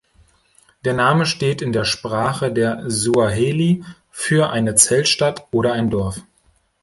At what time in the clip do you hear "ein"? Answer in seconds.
5.73-5.91